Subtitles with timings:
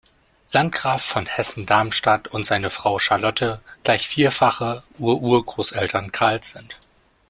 [0.51, 6.79] Landgraf von Hessen-Darmstadt und seine Frau Charlotte gleich vierfache Ur-Ur-Großeltern Karls sind.